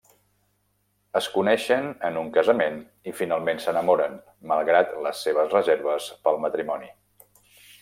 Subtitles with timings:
[1.19, 2.79] Es coneixen en un casament
[3.11, 4.17] i finalment s’enamoren,
[4.53, 6.93] malgrat les seves reserves pel matrimoni.